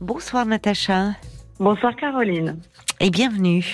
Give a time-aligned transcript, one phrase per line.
[0.00, 1.16] Bonsoir Natacha.
[1.58, 2.56] Bonsoir Caroline.
[3.00, 3.64] Et bienvenue.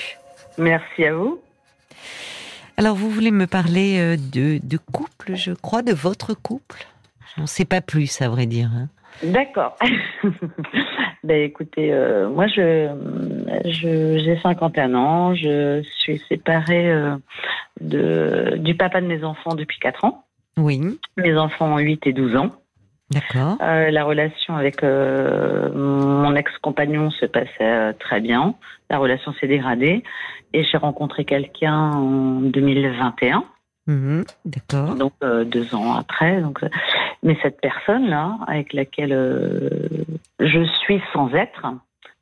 [0.56, 1.39] Merci à vous.
[2.78, 6.87] Alors vous voulez me parler euh, de, de couple, je crois, de votre couple?
[7.34, 8.71] Je n'en sais pas plus, à vrai dire.
[8.74, 8.88] Hein.
[9.22, 9.76] D'accord.
[11.24, 12.88] ben écoutez, euh, moi je
[13.66, 17.16] j'ai 51 ans, je suis séparée euh,
[17.82, 20.25] de du papa de mes enfants depuis 4 ans.
[20.56, 20.80] Oui.
[21.18, 22.52] Mes enfants ont 8 et 12 ans.
[23.14, 23.56] D'accord.
[23.62, 28.55] Euh, la relation avec euh, mon ex-compagnon se passait euh, très bien.
[28.91, 30.02] La relation s'est dégradée
[30.52, 33.45] et j'ai rencontré quelqu'un en 2021.
[33.86, 34.24] Mhm.
[34.45, 34.95] D'accord.
[34.95, 36.41] Donc euh, deux ans après.
[36.41, 36.60] Donc,
[37.22, 39.69] mais cette personne-là, avec laquelle euh,
[40.41, 41.66] je suis sans être,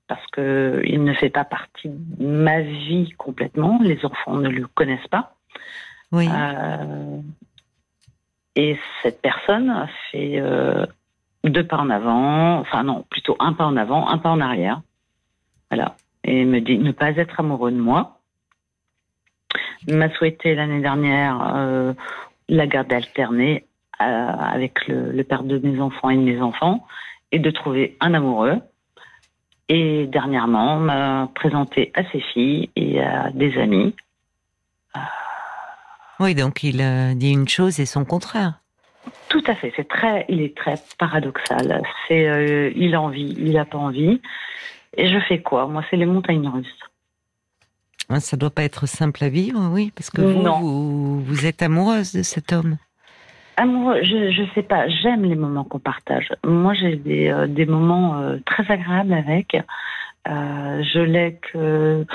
[0.09, 3.79] parce que il ne fait pas partie de ma vie complètement.
[3.83, 5.35] Les enfants ne le connaissent pas.
[6.11, 6.29] Oui.
[6.31, 7.19] Euh,
[8.57, 10.87] et cette personne a fait euh,
[11.45, 14.83] deux pas en avant, enfin non, plutôt un pas en avant, un pas en arrière.
[15.71, 15.97] Voilà.
[16.25, 18.19] Et me dit ne pas être amoureux de moi.
[19.89, 21.93] M'a souhaité l'année dernière euh,
[22.49, 23.65] la garde alternée
[24.01, 26.87] euh, avec le, le père de mes enfants et de mes enfants
[27.33, 28.61] et de trouver un amoureux.
[29.69, 33.95] Et dernièrement, m'a présenté à ses filles et à des amis.
[36.23, 38.61] Oui, donc il euh, dit une chose et son contraire.
[39.29, 41.83] Tout à fait, c'est très, il est très paradoxal.
[42.07, 44.21] C'est, euh, il a envie, il a pas envie.
[44.97, 45.67] Et je fais quoi?
[45.67, 46.79] Moi, c'est les montagnes russes.
[48.09, 50.61] Hein, Ça doit pas être simple à vivre, oui, parce que vous, Non.
[50.61, 52.77] vous, vous êtes amoureuse de cet homme.
[53.57, 54.89] Amoureux, je, je sais pas.
[54.89, 56.29] J'aime les moments qu'on partage.
[56.45, 59.57] Moi, j'ai des, euh, des moments très agréables avec.
[60.25, 62.07] Je l'ai que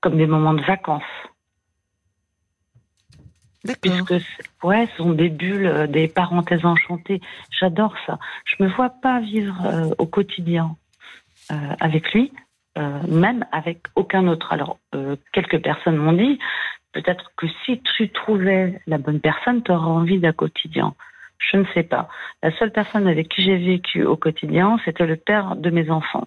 [0.00, 1.02] comme des moments de vacances.
[3.80, 4.14] Puisque
[4.62, 7.20] ouais, ce sont des bulles, euh, des parenthèses enchantées.
[7.58, 8.18] J'adore ça.
[8.44, 10.76] Je me vois pas vivre euh, au quotidien
[11.50, 12.32] euh, avec lui,
[12.78, 14.52] euh, même avec aucun autre.
[14.52, 14.78] Alors,
[15.32, 16.38] quelques personnes m'ont dit,
[16.92, 20.94] peut-être que si tu trouvais la bonne personne, tu auras envie d'un quotidien.
[21.38, 22.08] Je ne sais pas.
[22.42, 26.26] La seule personne avec qui j'ai vécu au quotidien, c'était le père de mes enfants.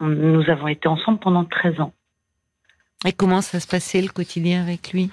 [0.00, 1.92] Nous avons été ensemble pendant 13 ans.
[3.04, 5.10] Et comment ça se passait le quotidien avec lui?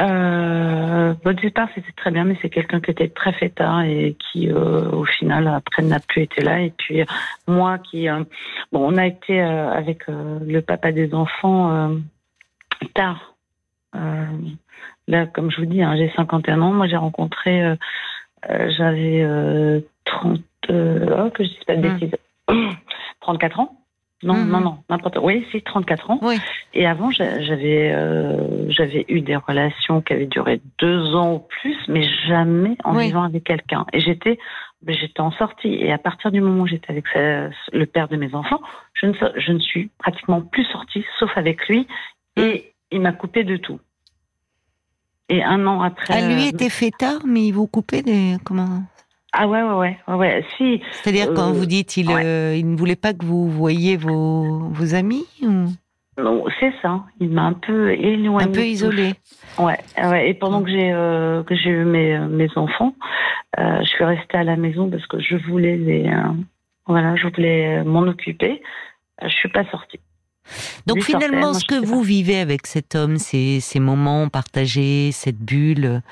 [0.00, 4.50] Euh, au départ, c'était très bien, mais c'est quelqu'un qui était très fêtard et qui,
[4.50, 6.60] euh, au final, après, n'a plus été là.
[6.60, 7.02] Et puis,
[7.46, 8.08] moi qui...
[8.08, 8.22] euh,
[8.72, 11.96] bon, on a été euh, avec euh, le papa des enfants euh,
[12.94, 13.34] tard.
[13.94, 14.26] Euh,
[15.08, 16.72] là, comme je vous dis, hein, j'ai 51 ans.
[16.72, 17.74] Moi, j'ai rencontré...
[18.48, 20.40] J'avais euh, 30...
[20.70, 21.98] euh, oh, que je dise pas de Hmm.
[21.98, 22.16] bêtises.
[23.22, 23.76] 34 ans
[24.22, 24.48] non, Mhm.
[24.50, 25.18] non, non, n'importe.
[25.22, 26.18] Oui, si, 34 ans.
[26.22, 26.36] Oui.
[26.74, 31.38] Et avant, j'a- j'avais euh, j'avais eu des relations qui avaient duré deux ans ou
[31.40, 33.06] plus, mais jamais en Oui.
[33.06, 33.84] vivant avec quelqu'un.
[33.92, 34.38] Et j'étais
[34.86, 35.74] j'étais en sortie.
[35.74, 38.60] Et à partir du moment où j'étais avec sa- le père de mes enfants,
[38.94, 41.86] je ne, je ne suis pratiquement plus sortie, sauf avec lui.
[42.36, 43.80] Et il m'a coupé de tout.
[45.28, 46.14] Et un an après.
[46.22, 48.36] Ah, lui euh, était fêtard, mais il vous coupait des...
[48.44, 48.82] Comment?
[49.38, 50.44] Ah ouais, ouais, ouais, ouais, ouais.
[50.56, 52.24] Si, C'est-à-dire quand Euh, vous dites il, ouais.
[52.24, 55.66] euh, il ne voulait pas que vous voyiez vos, vos amis ou?
[56.18, 57.02] Non, c'est ça.
[57.20, 58.48] Il m'a un peu éloigné.
[58.48, 59.12] un peu isolé
[59.58, 60.30] Ouais, ouais.
[60.30, 62.94] Et pendant que j'ai euh, que j'ai eu mes mes enfants,
[63.58, 66.10] je suis restée à la maison parce que je voulais les
[66.86, 68.62] voilà, je voulais m'en occuper.
[69.22, 70.00] Je suis pas sortie.
[70.86, 76.02] Donc finalement, ce que vous vivez avec cet homme, ces, ces moments partagés, cette bulle,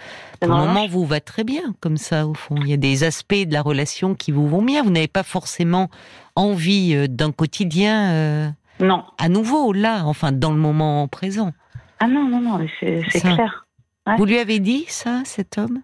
[0.40, 2.56] pour le moment vous va très bien comme ça au fond.
[2.60, 4.82] Il y a des aspects de la relation qui vous vont bien.
[4.82, 5.88] Vous n'avez pas forcément
[6.36, 8.48] envie euh, d'un quotidien euh,
[8.80, 9.04] Non.
[9.18, 11.52] à nouveau là, enfin dans le moment présent.
[12.00, 13.66] Ah non non non, c'est clair.
[14.06, 14.16] Ouais.
[14.18, 15.80] Vous lui avez dit ça, cet homme?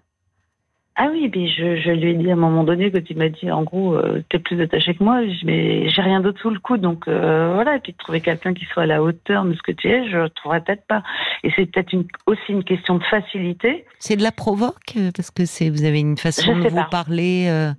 [0.97, 3.51] Ah oui, je, je lui ai dit à un moment donné quand il m'a dit
[3.51, 6.83] en gros euh, t'es plus attaché que moi, mais j'ai rien d'autre sous le coude
[6.83, 9.63] donc euh, voilà et puis de trouver quelqu'un qui soit à la hauteur de ce
[9.63, 11.03] que tu es, je trouverais peut-être pas.
[11.43, 13.87] Et c'est peut-être une, aussi une question de facilité.
[13.99, 16.89] C'est de la provoque euh, parce que c'est vous avez une façon de vous pas.
[16.91, 17.47] parler.
[17.49, 17.73] euh,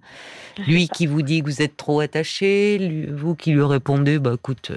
[0.67, 4.31] lui qui vous dit que vous êtes trop attaché, lui- vous qui lui répondez bah
[4.33, 4.71] écoute.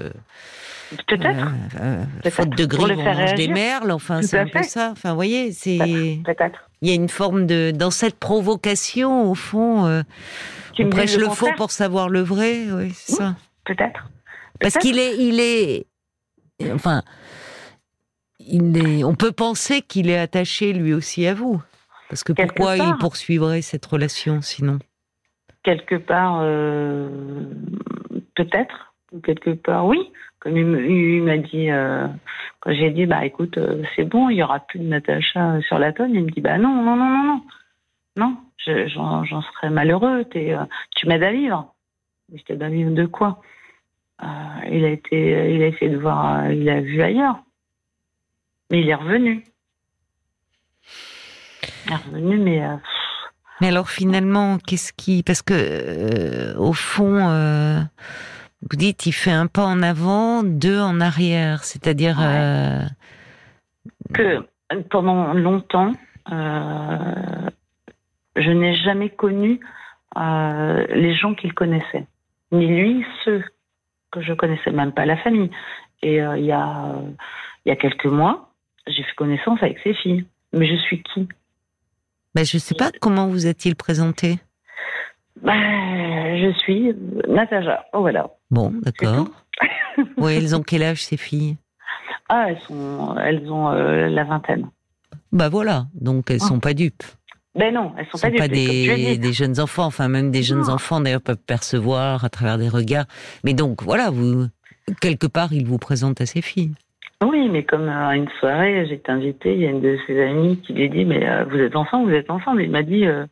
[1.07, 1.47] peut-être.
[2.21, 2.31] Peut-être.
[2.35, 3.91] faute de le on mange des merles.
[3.91, 4.89] Enfin, c'est un peu ça.
[4.91, 5.79] Enfin, vous voyez, c'est
[6.23, 6.69] Peut-être.
[6.85, 9.85] Il y a une forme de dans cette provocation au fond.
[9.87, 10.03] euh,
[10.77, 12.65] on prêche le faux pour savoir le vrai.
[12.71, 13.17] Oui, c'est Oui.
[13.17, 13.35] ça.
[13.65, 14.07] Peut-être.
[14.59, 15.87] Parce qu'il est, il est,
[16.73, 17.01] enfin,
[18.39, 19.03] il est.
[19.03, 21.61] On peut penser qu'il est attaché lui aussi à vous.
[22.09, 24.77] Parce que Quelque pourquoi il poursuivrait cette relation sinon?
[25.63, 27.09] Quelque part, euh,
[28.35, 28.93] peut-être,
[29.23, 29.97] quelque part, oui.
[30.45, 32.07] Il m'a dit, euh,
[32.59, 35.79] quand j'ai dit, bah écoute, euh, c'est bon, il y aura plus de Natacha sur
[35.79, 37.41] la tonne, il me dit, bah non, non, non, non, non,
[38.17, 40.23] non, je- j'en serais malheureux.
[40.35, 40.65] euh,
[40.95, 41.73] tu m'aides à vivre.
[42.33, 43.41] Je t'aide à vivre de quoi?
[44.71, 47.37] Il a été, il a essayé de voir, il a vu ailleurs,
[48.71, 49.43] mais il est revenu.
[51.87, 52.61] Il est revenu, mais.
[53.61, 57.85] mais alors finalement, qu'est-ce qui, parce que au fond,
[58.69, 62.17] vous dites, il fait un pas en avant, deux en arrière, c'est-à-dire
[64.13, 64.45] que
[64.89, 65.93] pendant longtemps,
[66.31, 67.49] euh,
[68.35, 69.59] je n'ai jamais connu
[70.17, 72.07] euh, les gens qu'il connaissait,
[72.51, 73.43] ni lui ceux
[74.11, 75.51] que je connaissais, même pas la famille.
[76.01, 76.95] Et euh, il y a
[77.65, 78.51] il y a quelques mois,
[78.87, 80.25] j'ai fait connaissance avec ses filles.
[80.53, 81.27] Mais je suis qui?
[82.33, 84.39] Ben, Je ne sais pas comment vous a-t-il présenté?
[85.41, 86.93] Ben, je suis
[87.27, 87.85] Nataja.
[87.93, 88.29] Oh, voilà.
[88.55, 89.27] Bon, d'accord.
[90.17, 91.57] oui, elles ont quel âge ces filles?
[92.29, 94.69] Ah, elles, sont, elles ont la vingtaine.
[95.33, 96.47] Bah voilà, donc elles ne ah.
[96.47, 97.03] sont pas dupes.
[97.53, 100.69] Ben non, elles sont, sont pas, pas des, des, jeunes enfants, enfin même des jeunes
[100.69, 103.07] enfants d'ailleurs peuvent percevoir à travers des regards.
[103.43, 104.47] Mais donc voilà, vous
[105.01, 106.71] quelque part il vous présente à ses filles.
[107.25, 110.61] Oui, mais comme à une soirée, été invitée, il y a une de ses amies
[110.61, 112.63] qui lui dit mais euh, vous êtes ensemble, vous êtes ensemble.
[112.63, 113.25] Il m'a dit euh,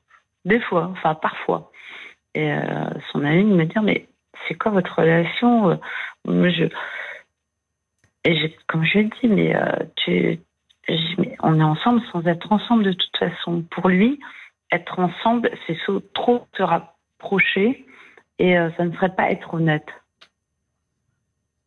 [0.43, 1.71] des fois, enfin parfois.
[2.35, 2.59] Et euh,
[3.11, 4.07] son amie me dit mais
[4.48, 5.80] c'est quoi votre relation
[6.25, 6.69] je...
[8.25, 9.56] Et comme je lui ai dit mais
[9.95, 10.40] tu
[11.42, 13.63] on est ensemble sans être ensemble de toute façon.
[13.72, 14.19] Pour lui,
[14.72, 15.78] être ensemble, c'est
[16.13, 17.86] trop se rapprocher
[18.40, 19.88] et euh, ça ne serait pas être honnête.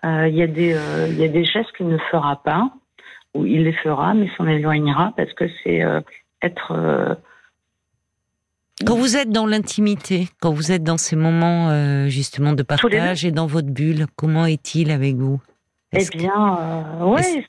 [0.05, 2.71] Euh, il y, euh, y a des gestes qu'il ne fera pas,
[3.35, 5.83] ou il les fera, mais s'en éloignera parce que c'est
[6.43, 7.19] être.
[8.85, 13.31] Quand vous êtes dans l'intimité, quand vous êtes dans ces moments justement de partage et
[13.31, 15.41] dans votre bulle, comment est-il avec vous?
[15.93, 17.45] Eh bien, oui,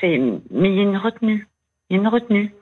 [0.00, 0.18] c'est,
[0.50, 1.48] mais il y a une retenue.
[1.88, 2.52] Il y a une retenue.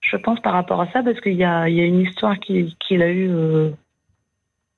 [0.00, 2.38] Je pense par rapport à ça parce qu'il y a, il y a une histoire
[2.38, 3.70] qu'il, a eue euh,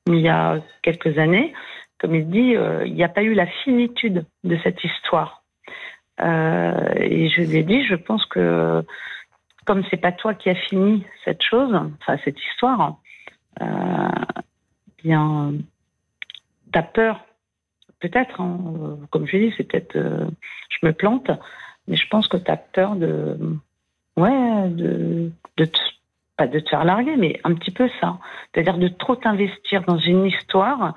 [0.07, 1.53] il y a quelques années.
[1.99, 5.43] Comme il dit, euh, il n'y a pas eu la finitude de cette histoire.
[6.21, 8.83] Euh, et je lui ai dit, je pense que
[9.71, 12.97] comme c'est pas toi qui as fini cette chose, enfin cette histoire,
[15.05, 15.53] bien,
[16.73, 17.25] t'as peur,
[18.01, 18.41] peut-être.
[18.41, 21.31] Hein, comme je dis, c'est peut-être, je me plante,
[21.87, 23.39] mais je pense que tu as peur de.
[24.17, 25.31] Ouais, de,
[26.37, 28.19] pas de te faire larguer, mais un petit peu ça.
[28.53, 30.97] C'est-à-dire de trop t'investir dans une histoire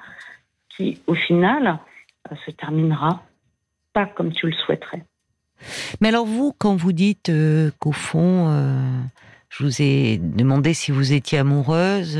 [0.70, 1.78] qui, au final,
[2.32, 3.22] euh, se terminera
[3.94, 5.06] pas comme tu le souhaiterais.
[6.02, 8.82] Mais alors vous, quand vous dites euh, qu'au fond, euh,
[9.50, 12.20] je vous ai demandé si vous étiez amoureuse,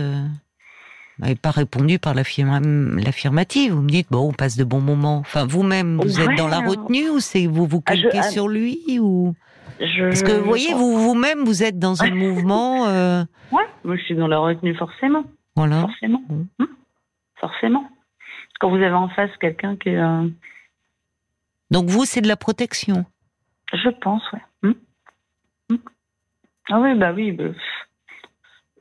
[1.20, 3.74] n'avez pas répondu par l'affirmative.
[3.74, 5.20] Vous me dites, bon, on passe de bons moments.
[5.20, 8.48] Enfin, vous-même, vous êtes dans la retenue ou c'est vous vous ah, calquez ah, sur
[8.48, 9.34] lui ou?
[9.80, 12.88] Parce que vous voyez, vous vous-même, vous êtes dans un mouvement.
[12.88, 13.24] Euh...
[13.52, 15.24] Ouais, moi je suis dans la retenue forcément.
[15.56, 15.82] Voilà.
[15.82, 16.22] Forcément.
[16.30, 16.68] Hum.
[17.40, 17.90] Forcément.
[18.60, 19.98] Quand vous avez en face quelqu'un qui est.
[19.98, 20.28] Euh,
[21.72, 23.06] Donc vous, c'est de la protection.
[23.74, 24.42] Je pense, ouais.
[24.64, 24.76] Hum.
[25.70, 25.80] Hum.
[26.70, 27.32] Ah oui, bah oui.
[27.32, 27.46] Bah,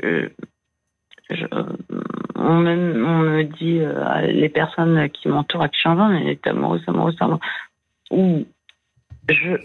[0.04, 0.28] euh,
[2.34, 7.40] on, me, dit, euh, les personnes qui m'entourent, à qui elle est amoureuse, amoureuse, amoureuse.
[8.10, 8.44] Ou
[9.28, 9.56] je,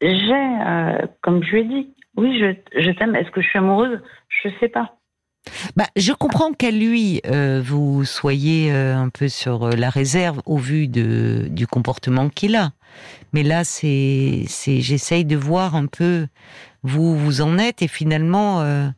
[0.00, 3.16] j'ai, euh, comme je lui ai dit, oui, je, je t'aime.
[3.16, 4.00] Est-ce que je suis amoureuse?
[4.28, 4.96] Je sais pas.
[5.76, 10.88] Bah, je comprends qu'à lui, euh, vous soyez un peu sur la réserve au vu
[10.88, 12.72] de, du comportement qu'il a.
[13.32, 16.26] Mais là, c'est, c'est, j'essaye de voir un peu
[16.82, 18.88] vous vous en êtes et finalement euh,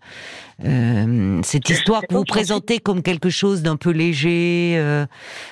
[0.64, 5.04] euh, cette histoire que vous présentez comme quelque chose d'un peu léger euh,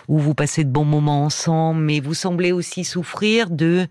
[0.08, 3.86] où vous passez de bons moments ensemble mais vous semblez aussi souffrir de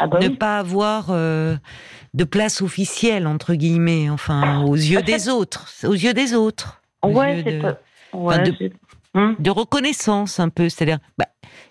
[0.00, 5.68] ah bah ne pas avoir de place officielle entre guillemets enfin aux yeux des autres
[5.84, 6.80] aux yeux des autres.
[7.04, 8.72] Ouais, de,
[9.12, 9.36] hum.
[9.38, 11.26] de, reconnaissance un peu c'est-à-dire bah,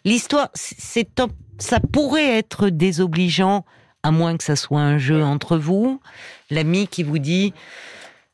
[0.06, 1.10] l'histoire c'est
[1.58, 3.66] ça pourrait être désobligeant
[4.04, 6.00] à moins que ça soit un jeu entre vous,
[6.52, 7.54] l'ami qui vous dit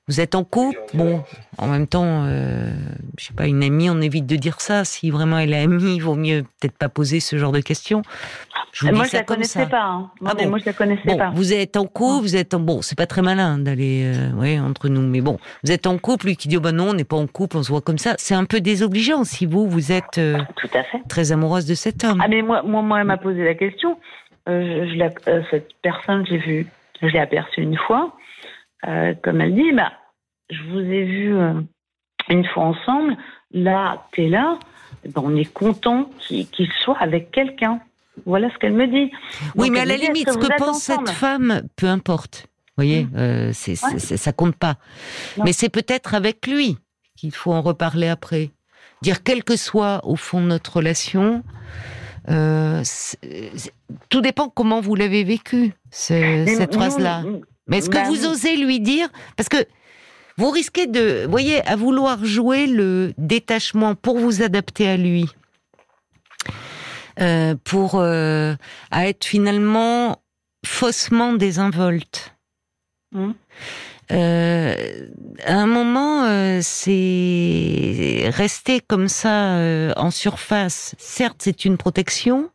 [0.09, 1.21] vous êtes en couple, bon,
[1.59, 2.71] en même temps, euh,
[3.19, 4.83] je sais pas, une amie, on évite de dire ça.
[4.83, 8.01] Si vraiment elle est amie, il vaut mieux peut-être pas poser ce genre de questions.
[8.71, 9.83] Je vous moi, je la connaissais pas.
[9.83, 10.09] Hein.
[10.25, 10.49] ah bon?
[10.49, 11.29] Moi, je la connaissais pas.
[11.35, 14.89] Vous êtes en couple, vous êtes en bon, c'est pas très malin d'aller, euh, entre
[14.89, 17.03] nous, mais bon, vous êtes en couple, lui qui dit oh ben non, on n'est
[17.03, 18.15] pas en couple, on se voit comme ça.
[18.17, 21.01] C'est un peu désobligeant si vous, vous êtes euh, Tout à fait.
[21.07, 22.19] très amoureuse de cet homme.
[22.19, 23.95] Ah mais moi, moi, moi elle m'a posé la question.
[24.49, 26.67] Euh, je, euh, cette personne, j'ai vu,
[27.01, 28.15] je l'ai aperçue une fois.
[28.87, 29.91] Euh, comme elle dit, bah,
[30.49, 31.35] je vous ai vu
[32.29, 33.15] une fois ensemble.
[33.51, 34.57] Là, tu es là.
[35.05, 37.79] Ben, on est content qu'il soit avec quelqu'un.
[38.25, 39.11] Voilà ce qu'elle me dit.
[39.55, 42.47] Oui, mais à la limite, ce que, pense cette femme, peu importe.
[42.77, 43.53] Vous voyez, mmh.
[43.53, 44.75] c'est, ça compte pas.
[45.43, 46.77] Mais c'est peut-être avec lui
[47.15, 48.51] qu'il faut en reparler après.
[49.01, 51.43] dire quel que soit au fond notre relation,
[52.29, 52.83] euh,
[54.09, 57.23] tout dépend comment vous l'avez vécu, cette phrase-là.
[57.67, 59.57] Mais est-ce que bah vous osez lui dire Parce que
[60.37, 65.25] vous risquez de, voyez, à vouloir jouer le détachement pour vous adapter à lui,
[67.19, 68.55] euh, pour euh,
[68.89, 70.21] à être finalement
[70.65, 72.35] faussement désinvolte.
[73.11, 73.31] Mmh.
[74.11, 74.75] Euh,
[75.45, 80.95] à un moment, euh, c'est rester comme ça euh, en surface.
[80.97, 82.49] Certes, c'est une protection,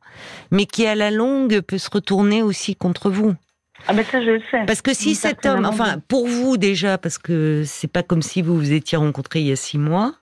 [0.51, 3.35] mais qui à la longue peut se retourner aussi contre vous.
[3.87, 4.65] Ah ben ça je le sais.
[4.67, 8.41] Parce que si cet homme, enfin pour vous déjà, parce que c'est pas comme si
[8.41, 10.15] vous vous étiez rencontrés il y a six mois.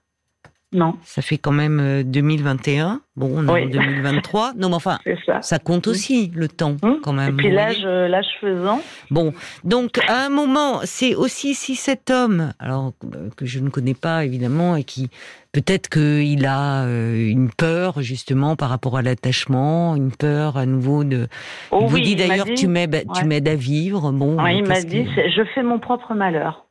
[0.73, 0.95] Non.
[1.03, 2.87] Ça fait quand même 2021.
[2.87, 4.55] Euh, bon, on est en 2023.
[4.57, 4.99] Non, mais enfin,
[5.41, 5.59] ça.
[5.59, 6.99] compte aussi le temps, hum.
[7.03, 7.35] quand même.
[7.35, 8.81] Et puis l'âge, euh, l'âge faisant.
[9.11, 13.69] Bon, donc à un moment, c'est aussi si cet homme, alors euh, que je ne
[13.69, 15.11] connais pas évidemment, et qui
[15.53, 21.29] peut-être qu'il a une peur justement par rapport à l'attachement, une peur à nouveau de.
[21.71, 24.11] Oh il vous dit d'ailleurs, tu m'aides, tu m'aides à vivre.
[24.13, 24.43] Bon.
[24.47, 26.67] il m'a dit, je fais mon propre malheur.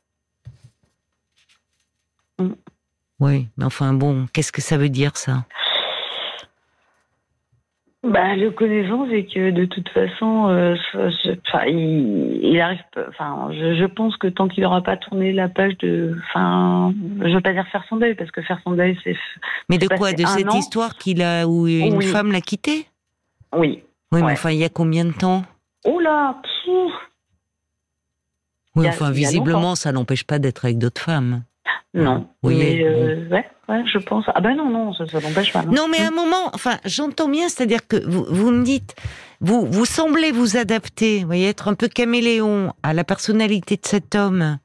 [3.22, 5.44] Oui, mais enfin bon, qu'est-ce que ça veut dire ça?
[8.02, 10.74] Bah, le connaissant, c'est que de toute façon, euh,
[11.68, 12.80] il, arrive.
[13.08, 17.40] Enfin, je, pense que tant qu'il n'aura pas tourné la page de, enfin, je veux
[17.40, 19.14] pas dire faire son deuil parce que faire son deuil, c'est.
[19.68, 20.12] Mais de quoi?
[20.12, 22.88] De cette histoire qu'il a où une femme l'a quitté?
[23.56, 23.84] Oui.
[24.10, 25.44] Oui, mais enfin, il y a combien de temps?
[25.84, 26.42] Oh là
[28.74, 31.44] Oui, enfin, visiblement, ça n'empêche pas d'être avec d'autres femmes.
[31.94, 32.26] Non.
[32.42, 34.24] Oui, mais euh, ouais, ouais, je pense.
[34.34, 35.62] Ah ben non, non, ça, ça n'empêche pas.
[35.62, 35.88] Non.
[35.90, 38.94] mais à un moment, enfin, j'entends bien, c'est-à-dire que vous, vous me dites,
[39.40, 43.84] vous, vous semblez vous adapter, vous voyez, être un peu caméléon à la personnalité de
[43.84, 44.58] cet homme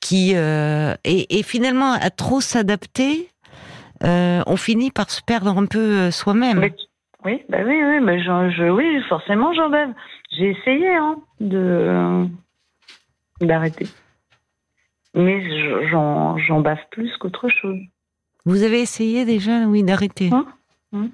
[0.00, 3.28] qui, euh, et, finalement, à trop s'adapter,
[4.02, 6.60] euh, on finit par se perdre un peu soi-même.
[7.24, 9.90] Oui, bah oui, oui, mais je, oui, forcément, j'en rêve.
[10.36, 12.26] J'ai essayé hein, de
[13.40, 13.86] d'arrêter
[15.14, 17.78] mais j'en bave plus qu'autre chose.
[18.44, 20.46] Vous avez essayé déjà, oui, d'arrêter hein
[20.92, 21.08] hein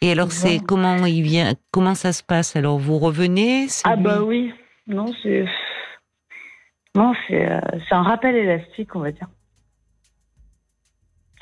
[0.00, 2.56] Et alors, c'est comment il vient Comment ça se passe?
[2.56, 4.52] Alors, vous revenez Ah bah oui,
[4.86, 5.46] non, c'est
[6.96, 9.28] non, c'est euh, un rappel élastique, on va dire.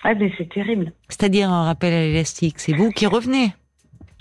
[0.02, 0.92] Ah mais c'est terrible.
[1.08, 3.54] C'est-à-dire un rappel élastique, c'est vous qui revenez?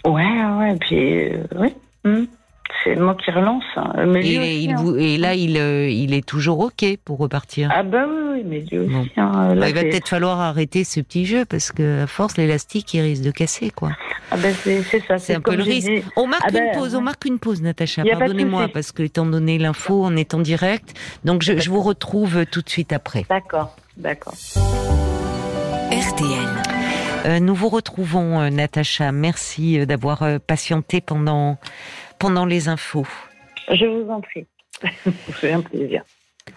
[0.05, 1.75] Ouais, ouais, puis euh, oui.
[2.05, 2.25] Hmm
[2.83, 3.63] c'est moi qui relance.
[3.75, 4.05] Hein.
[4.05, 4.95] Mais et, il hein.
[4.97, 7.69] et, là, il, euh, il est toujours OK pour repartir.
[7.73, 9.11] Ah bah oui, oui mais Dieu aussi.
[9.17, 12.93] Hein, bah, il va peut-être falloir arrêter ce petit jeu parce que à force, l'élastique,
[12.93, 13.91] il risque de casser, quoi.
[14.31, 15.17] Ah ben c'est ça.
[15.17, 15.91] C'est un peu le risque.
[16.15, 18.03] On marque ah une ben, pause, on marque une pause, Natacha.
[18.03, 20.93] Pardonnez-moi parce que étant donné l'info, on est en direct.
[21.23, 23.25] Donc je, je vous retrouve tout de suite après.
[23.29, 24.33] D'accord, d'accord.
[25.91, 26.63] RTL.
[27.25, 29.11] Euh, nous vous retrouvons, euh, Natacha.
[29.11, 31.57] Merci euh, d'avoir patienté pendant
[32.23, 33.05] pendant les infos.
[33.69, 34.45] Je vous en prie.
[35.41, 36.03] C'est un plaisir.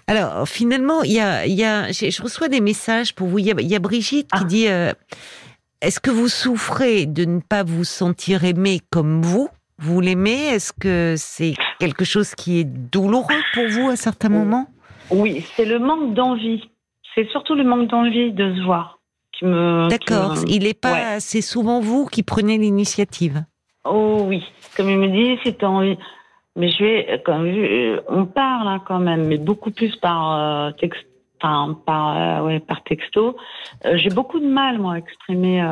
[0.06, 3.40] Alors, finalement, il y a, y a, je reçois des messages pour vous.
[3.40, 4.44] Il y a, Brigitte qui ah.
[4.44, 4.92] dit euh,
[5.80, 9.48] Est-ce que vous souffrez de ne pas vous sentir aimé comme vous?
[9.78, 10.46] Vous l'aimez?
[10.54, 14.68] Est-ce que c'est quelque chose qui est douloureux pour vous à certains moments?
[15.10, 16.62] Oui, c'est le manque d'envie.
[17.16, 18.96] C'est surtout le manque d'envie de se voir
[19.42, 19.88] me.
[19.88, 20.36] D'accord.
[20.46, 21.20] Il n'est pas.
[21.20, 23.44] C'est souvent vous qui prenez l'initiative?
[23.88, 24.44] Oh oui,
[24.76, 25.96] comme il me dit, c'est envie.
[26.56, 30.70] Mais je vais, comme euh, on parle hein, quand même, mais beaucoup plus par euh,
[30.72, 31.06] texte,
[31.40, 33.36] enfin par euh, ouais, par texto.
[33.94, 35.62] J'ai beaucoup de mal moi à exprimer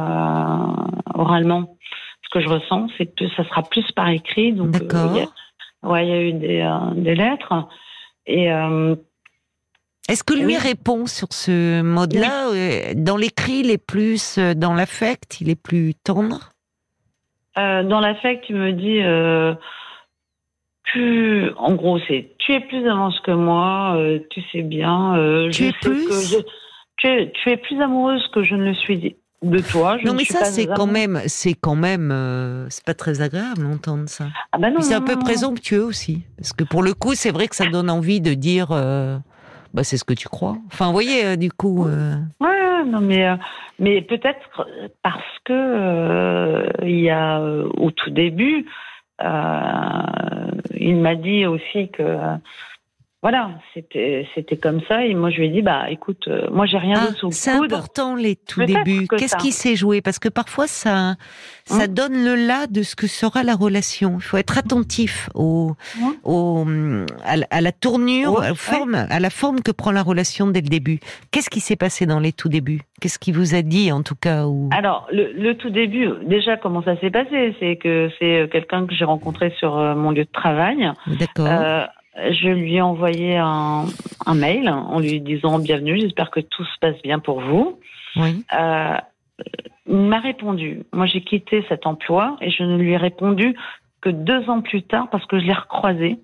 [1.15, 1.77] oralement
[2.23, 2.89] ce que je ressens.
[2.99, 4.53] C'est que ça sera plus par écrit.
[4.53, 5.33] Donc, D'accord.
[5.83, 7.67] ouais, il y a eu des, des lettres
[8.27, 8.49] et.
[10.09, 15.49] est-ce que lui répond sur ce mode-là Dans l'écrit, il est plus dans l'affect, il
[15.49, 16.51] est plus tendre?
[16.51, 16.54] euh,
[17.57, 19.55] dans l'affect, il me dit, euh,
[20.85, 25.17] tu, en gros, c'est, tu es plus avance que moi, euh, tu sais bien.
[25.17, 26.07] Euh, tu es plus.
[26.07, 26.43] Que
[26.97, 29.99] tu, es, tu es plus amoureuse que je ne le suis de toi.
[29.99, 33.63] Je non, mais ça, c'est quand même, c'est quand même, euh, c'est pas très agréable
[33.63, 34.27] d'entendre ça.
[34.53, 34.81] Ah ben non.
[34.81, 37.91] C'est un peu présomptueux aussi, parce que pour le coup, c'est vrai que ça donne
[37.91, 38.69] envie de dire.
[39.75, 40.57] Bah, c'est ce que tu crois.
[40.69, 41.85] Enfin, vous voyez, du coup.
[41.85, 43.27] Ouais, non, mais
[43.79, 44.69] mais peut-être
[45.03, 48.67] parce que euh, il y a euh, au tout début,
[49.23, 50.03] euh,
[50.77, 52.19] il m'a dit aussi que
[53.25, 55.07] voilà, c'était c'était comme ça.
[55.07, 57.27] Et moi, je lui ai dit, bah, écoute, euh, moi, j'ai rien Ah, d'autre sous
[57.29, 59.07] le c'est important les tout débuts.
[59.07, 60.03] que Qu'est-ce qui s'est joué?
[60.03, 61.15] Parce que parfois ça,
[61.65, 64.17] ça Hein donne le là de ce que sera la relation.
[64.19, 66.67] Il faut être attentif au, Hein au
[67.25, 70.47] à, la- à la tournure, à, la forme, à la forme que prend la relation
[70.49, 71.01] dès le début.
[71.31, 72.83] Qu'est-ce qui s'est passé dans les tout débuts?
[73.01, 74.69] Qu'est-ce qui vous a dit en tout cas ou...
[74.73, 77.55] Alors, le, le tout début, déjà, comment ça s'est passé?
[77.59, 80.91] C'est que c'est euh, quelqu'un que j'ai rencontré sur euh, mon lieu de travail.
[81.07, 81.47] D'accord.
[81.49, 81.85] Euh,
[82.17, 83.87] je lui ai envoyé un,
[84.27, 87.79] un mail en lui disant bienvenue, j'espère que tout se passe bien pour vous.
[88.17, 88.45] oui.
[88.59, 88.97] Euh,
[89.87, 90.83] il m'a répondu.
[90.93, 93.55] Moi, j'ai quitté cet emploi et je ne lui ai répondu
[94.01, 96.19] que deux ans plus tard parce que je l'ai recroisé.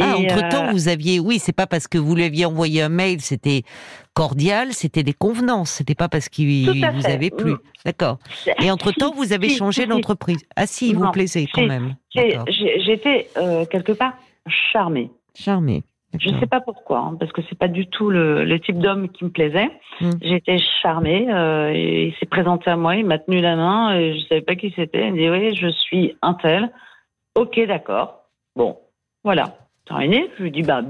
[0.00, 2.46] Ah, Et, entre temps, euh, vous aviez, oui, c'est pas parce que vous lui aviez
[2.46, 3.62] envoyé un mail, c'était
[4.14, 7.12] cordial, c'était des convenances, c'était pas parce qu'il vous fait.
[7.12, 7.54] avait plu.
[7.84, 8.18] D'accord.
[8.62, 10.38] Et entre temps, Si, vous avez changé d'entreprise.
[10.56, 11.96] Ah si, il vous Non, plaisait quand même.
[12.14, 14.14] J'étais euh, quelque part
[14.46, 15.10] charmée.
[15.34, 15.82] Charmé.
[16.18, 16.40] Je D'accord.
[16.40, 19.24] sais pas pourquoi, hein, parce que c'est pas du tout le, le type d'homme qui
[19.24, 19.70] me plaisait.
[20.00, 20.10] Mm.
[20.22, 21.32] J'étais charmée.
[21.32, 23.96] euh, et il s'est présenté à moi, il m'a tenu la main.
[23.96, 25.06] Et je savais pas qui c'était.
[25.06, 26.72] Il me dit oui, je suis un tel.
[27.36, 28.24] Ok, d'accord.
[28.56, 28.78] Bon,
[29.22, 29.56] voilà.
[29.86, 30.28] Terminé.
[30.36, 30.82] Je lui dis bah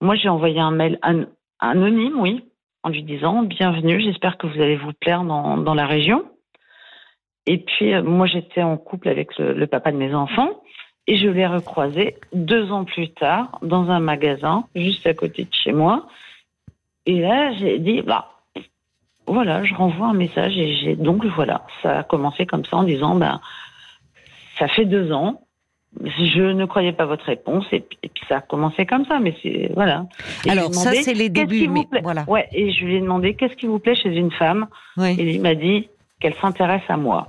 [0.00, 1.26] moi j'ai envoyé un mail an-
[1.60, 2.44] anonyme, oui,
[2.82, 4.00] en lui disant bienvenue.
[4.00, 6.24] J'espère que vous allez vous plaire dans, dans la région.
[7.46, 10.50] Et puis euh, moi j'étais en couple avec le, le papa de mes enfants.
[11.08, 15.54] Et je l'ai recroisé deux ans plus tard dans un magasin juste à côté de
[15.54, 16.06] chez moi.
[17.06, 18.28] Et là, j'ai dit, bah,
[19.26, 22.82] voilà, je renvoie un message et j'ai donc voilà, ça a commencé comme ça en
[22.82, 23.40] disant, bah,
[24.58, 25.40] ça fait deux ans.
[26.04, 29.18] Je ne croyais pas votre réponse et puis, et puis ça a commencé comme ça,
[29.18, 30.04] mais c'est voilà.
[30.44, 32.24] Et Alors ça, c'est les débuts, mais voilà.
[32.28, 34.66] Ouais, et je lui ai demandé qu'est-ce qui vous plaît chez une femme?
[34.98, 35.16] Oui.
[35.18, 35.88] et il m'a dit
[36.20, 37.28] qu'elle s'intéresse à moi.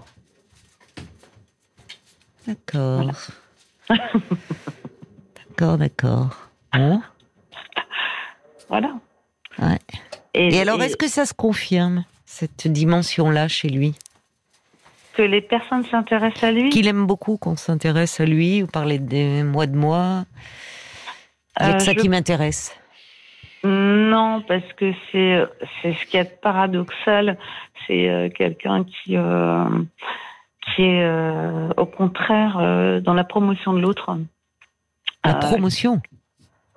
[2.45, 3.11] D'accord.
[3.89, 6.49] D'accord, d'accord.
[6.73, 7.01] Bon.
[8.69, 8.93] Voilà.
[9.59, 9.79] Ouais.
[10.33, 13.95] Et alors, est-ce que ça se confirme cette dimension-là chez lui?
[15.13, 16.69] Que les personnes s'intéressent à lui?
[16.69, 20.25] Qu'il aime beaucoup qu'on s'intéresse à lui ou parler des mois de moi?
[21.59, 22.75] Il y a Euh, ça je- qui m'intéresse.
[23.63, 25.43] Non, parce que c'est
[25.81, 27.37] c'est ce qui est paradoxal.
[27.85, 29.65] C'est euh, quelqu'un qui euh,
[30.75, 34.15] qui est euh, au contraire euh, dans la promotion de l'autre.
[35.25, 36.01] La Euh, promotion.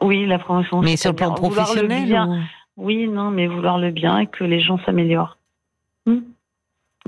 [0.01, 0.81] Oui, la promotion.
[0.83, 2.29] Mais sur le plan le professionnel bien.
[2.29, 2.40] ou-
[2.77, 5.37] Oui, non, mais vouloir le bien et que les gens s'améliorent.
[6.07, 6.21] Hmm.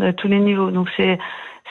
[0.00, 0.70] À tous les niveaux.
[0.70, 1.18] Donc c'est,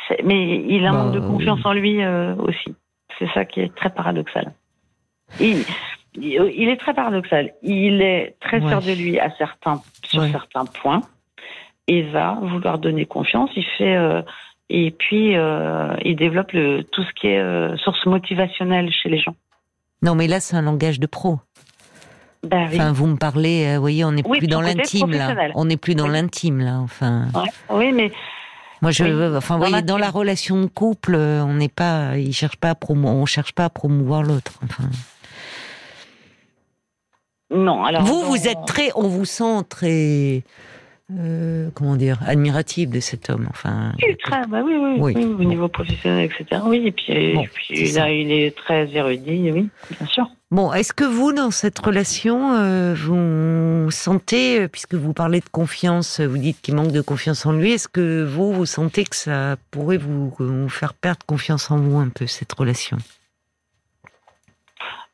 [0.07, 1.65] c'est- mais il a un Bah, manque de confiance oui.
[1.65, 2.75] en lui euh, aussi.
[3.19, 4.53] C'est ça qui est très paradoxal.
[5.39, 5.63] Il,
[6.15, 7.53] il est très paradoxal.
[7.61, 8.69] Il est très Ouais.
[8.69, 10.31] sûr de lui à certains sur Ouais.
[10.31, 11.01] certains points
[11.87, 13.49] et va vouloir donner confiance.
[13.55, 14.21] Il fait euh,
[14.69, 19.19] et puis euh, il développe le, tout ce qui est euh, source motivationnelle chez les
[19.19, 19.35] gens.
[20.01, 21.39] Non, mais là, c'est un langage de pro.
[22.43, 22.75] Ben oui.
[22.75, 25.33] Enfin, vous me parlez, euh, vous voyez, on n'est Oui, plus dans l'intime, là.
[25.55, 26.13] On n'est plus dans Oui.
[26.13, 26.79] l'intime, là.
[26.79, 27.49] Enfin, Ouais.
[27.69, 28.11] Oui, mais
[28.81, 32.33] moi, je, Oui, enfin, dans voyez, dans la relation de couple, on n'est pas, il
[32.33, 34.59] cherche pas à promo, on cherche pas à promouvoir l'autre.
[34.63, 34.83] Enfin,
[37.53, 37.85] non.
[37.85, 40.43] Alors vous, vous êtes très, on vous sent très,
[41.11, 43.47] euh, comment dire, admiratif de cet homme.
[43.49, 45.13] Enfin, Oui, très, bah oui, oui, Oui.
[45.17, 46.61] oui, au niveau professionnel, etc.
[46.65, 47.99] Oui, et puis, Bon, et puis c'est ça.
[48.05, 50.25] là, il est très érudit, oui, bien sûr.
[50.49, 55.49] Bon, est-ce que vous, dans cette relation, euh, vous sentez, euh, puisque vous parlez de
[55.51, 59.15] confiance, vous dites qu'il manque de confiance en lui, est-ce que vous, vous sentez que
[59.15, 62.97] ça pourrait vous, vous faire perdre confiance en vous un peu, cette relation?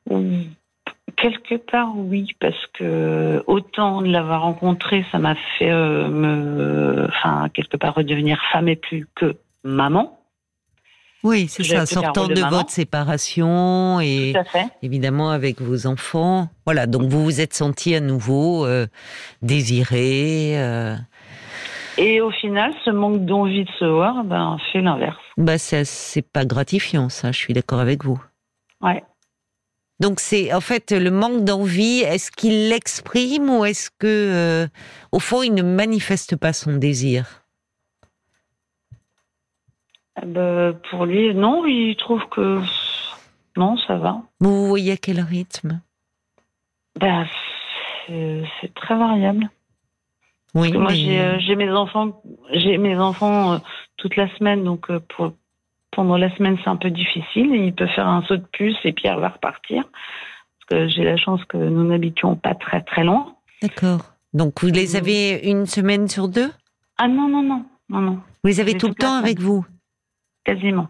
[0.10, 0.43] Ou-
[1.21, 7.49] Quelque part, oui, parce que autant de l'avoir rencontré, ça m'a fait euh, me, enfin,
[7.53, 10.15] quelque part redevenir femme et plus que maman.
[11.21, 14.34] Oui, c'est ça, sortant de de votre séparation et
[14.82, 16.47] évidemment avec vos enfants.
[16.65, 18.88] Voilà, donc vous vous êtes senti à nouveau euh,
[19.41, 20.53] désiré.
[20.58, 20.95] euh,
[21.97, 25.17] Et au final, ce manque d'envie de se voir, ben, fait l'inverse.
[25.36, 28.21] bah, c'est pas gratifiant, ça, je suis d'accord avec vous.
[28.82, 29.03] Ouais.
[29.99, 31.99] Donc c'est en fait le manque d'envie.
[32.01, 34.67] Est-ce qu'il l'exprime ou est-ce que euh,
[35.12, 37.43] au fond il ne manifeste pas son désir?
[40.21, 42.59] Eh ben, pour lui, non, il trouve que
[43.57, 44.21] non, ça va.
[44.39, 45.81] Vous voyez à quel rythme?
[46.99, 47.25] Ben,
[48.07, 49.49] c'est très variable.
[50.55, 53.57] Oui, Parce que moi, mais- j'ai euh, j'ai mes enfants, j'ai mes enfants euh,
[53.97, 55.33] toute la semaine, donc pour,
[55.91, 57.54] pendant la semaine, c'est un peu difficile.
[57.54, 59.84] Il peut faire un saut de puce et puis elle va repartir.
[60.69, 63.34] Parce que j'ai la chance que nous n'habitions pas très très loin.
[63.62, 64.13] d'accord.
[64.34, 64.95] Donc vous les Mm.
[64.95, 66.52] avez une semaine sur deux?
[66.97, 69.65] Ah non non non non non, Vous les avez tout le temps avec vous?
[70.45, 70.88] Quasiment.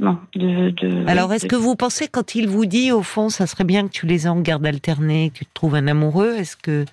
[0.00, 0.18] non.
[0.34, 3.46] De, de- Alors, est-ce de- que vous pensez, quand il vous dit, au fond, ça
[3.46, 6.34] serait bien que tu les aies en garde alternée, que tu te trouves un amoureux,
[6.34, 6.84] est-ce que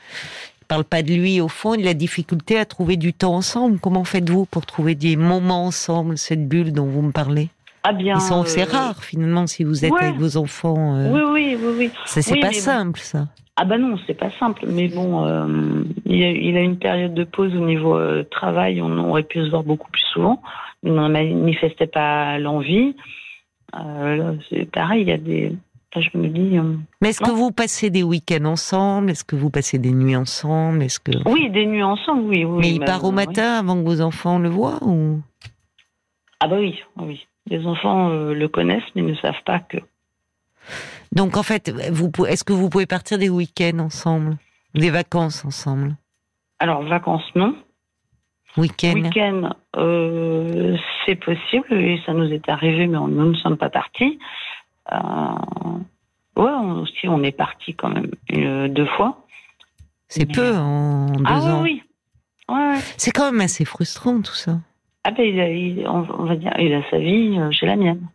[0.74, 4.04] parle pas de lui, au fond, de la difficulté à trouver du temps ensemble Comment
[4.04, 7.50] faites-vous pour trouver des moments ensemble, cette bulle dont vous me parlez?
[7.84, 8.16] Ah bien.
[8.16, 10.06] Ils sont, c'est euh, rare, finalement, si vous êtes ouais.
[10.06, 10.96] avec vos enfants.
[10.98, 11.92] euh, Oui, oui, oui, oui.
[12.06, 12.60] ça, c'est Oui, pas mais bon.
[12.60, 13.28] simple, ça.
[13.56, 14.66] Ah bah non, c'est pas simple.
[14.68, 18.82] Mais bon, euh, il, a, il a une période de pause au niveau euh, travail.
[18.82, 20.42] On aurait pu se voir beaucoup plus souvent.
[20.82, 22.96] Il n'en manifestait pas l'envie.
[23.80, 25.56] Euh, c'est pareil, il y a des...
[25.96, 26.58] Là, je me dis...
[26.58, 29.12] euh, Mais est-ce que vous passez des week-ends ensemble?
[29.12, 30.82] Est-ce que vous passez des nuits ensemble?
[30.84, 32.46] Est-ce que Oui, des nuits ensemble, oui.
[32.46, 33.16] oui Mais il bah, part au oui.
[33.16, 35.22] matin avant que vos enfants le voient ou?
[36.40, 37.28] Ah bah oui, oui.
[37.48, 39.78] Les enfants euh, le connaissent, mais ne savent pas que...
[41.12, 44.38] Donc en fait, vous, est-ce que vous pouvez partir des week-ends ensemble?
[44.74, 45.96] Des vacances ensemble?
[46.60, 47.56] Alors, vacances, non.
[48.58, 48.94] Week-end?
[48.94, 50.76] Week-end, euh,
[51.06, 54.18] c'est possible, et ça nous est arrivé, mais on- nous ne sommes pas partis.
[54.92, 54.96] Euh,
[56.36, 59.26] ouais, on, aussi, on est partis quand même euh, deux fois.
[60.08, 61.62] C'est Mais- peu en deux ah oui, ans.
[61.62, 61.84] oui.
[62.50, 62.80] Ouais, ouais.
[62.98, 64.60] C'est quand même assez frustrant tout ça.
[65.06, 67.66] Ah ben, il a, il- on, on va dire, il a sa vie, euh, j'ai
[67.66, 68.08] la mienne.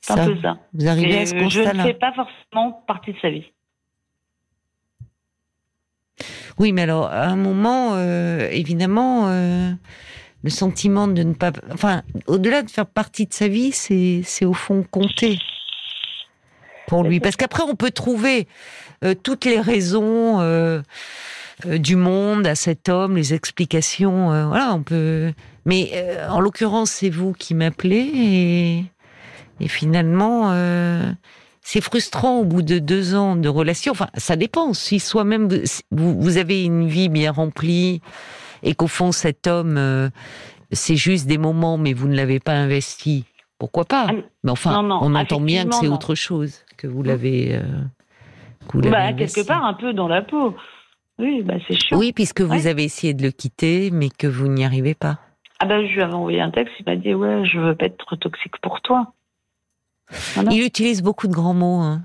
[0.00, 0.58] C'est un peu ça.
[0.74, 3.30] vous arrivez Et, à ce euh, je ne constat-là fais pas forcément partie de sa
[3.30, 3.46] vie.
[6.58, 9.70] Oui, mais alors à un moment, euh, évidemment, euh,
[10.42, 14.44] le sentiment de ne pas, enfin, au-delà de faire partie de sa vie, c'est c'est
[14.44, 15.38] au fond compter
[16.86, 18.46] pour lui, parce qu'après on peut trouver
[19.04, 20.40] euh, toutes les raisons.
[20.40, 20.82] euh,
[21.66, 25.32] euh, du monde à cet homme, les explications, voilà, on peut.
[25.64, 25.92] Mais
[26.28, 28.84] en l'occurrence, c'est vous qui m'appelez et,
[29.60, 30.52] et finalement,
[31.60, 33.92] c'est frustrant au bout de deux ans de relation.
[33.92, 34.74] Enfin, ça dépend.
[34.74, 35.48] Si soi-même
[35.92, 38.00] vous avez une vie bien remplie
[38.62, 40.08] et qu'au fond cet homme, euh,
[40.70, 43.24] c'est juste des moments, mais vous ne l'avez pas investi,
[43.58, 44.12] pourquoi pas Ah,
[44.44, 47.54] Mais enfin, non, non, on entend bien que c'est autre chose que vous l'avez.
[47.54, 47.60] euh,
[48.68, 50.54] que vous l'avez Bah, quelque part, un peu dans la peau.
[51.18, 51.94] Oui, bah, c'est.
[51.94, 55.18] Oui, puisque vous avez essayé de le quitter, mais que vous n'y arrivez pas.
[55.60, 57.86] Ah ben, je lui avais envoyé un texte, il m'a dit, ouais, je veux pas
[57.86, 59.12] être toxique pour toi.
[60.34, 60.50] Voilà.
[60.52, 61.80] Il utilise beaucoup de grands mots.
[61.80, 62.02] Hein.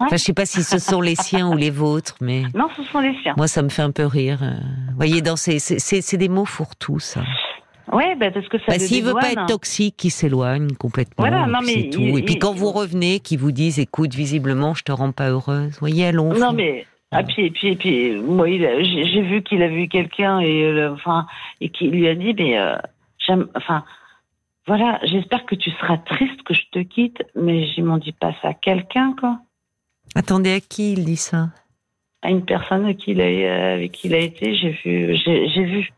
[0.00, 0.06] Ouais.
[0.08, 2.82] Enfin, je sais pas si ce sont les siens ou les vôtres, mais Non, ce
[2.84, 3.34] sont les siens.
[3.36, 4.40] moi, ça me fait un peu rire.
[4.42, 4.52] euh.
[4.90, 7.22] Vous voyez, dans ces, c'est, des mots fourre-tout, ça.
[7.92, 11.14] Ouais, bah, parce que ça Bah, S'il veut pas être toxique, il s'éloigne complètement.
[11.18, 12.18] Voilà, et non, puis mais c'est il- tout.
[12.18, 15.28] et puis il- quand vous revenez, qu'ils vous disent, écoute, visiblement, je te rends pas
[15.30, 15.70] heureuse.
[15.72, 16.32] Vous voyez, allons.
[16.34, 16.86] Non, mais.
[17.12, 20.64] Ah, puis, puis, puis, moi, il a- j'ai j'ai vu qu'il a vu quelqu'un et,
[20.64, 21.26] euh, enfin,
[21.60, 22.74] et qu'il lui a dit, mais, euh,
[23.24, 23.84] j'aime, enfin,
[24.66, 28.34] voilà, j'espère que tu seras triste que je te quitte, mais je m'en dis pas
[28.40, 29.38] ça à quelqu'un, quoi.
[30.14, 31.50] Attendez, à qui il dit ça?
[32.22, 35.64] À une personne avec qui il a, avec qui il a été, j'ai vu, j'ai
[35.64, 35.92] vu.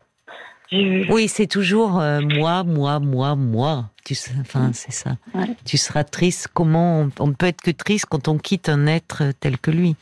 [1.09, 3.89] Oui, c'est toujours euh, moi, moi, moi, moi.
[4.03, 5.11] Tu sais, enfin, c'est ça.
[5.33, 5.39] Mm.
[5.39, 5.47] Ouais.
[5.65, 6.49] Tu seras triste.
[6.53, 9.71] Comment on, on ne peut être que triste quand on quitte un être tel que
[9.71, 9.95] lui?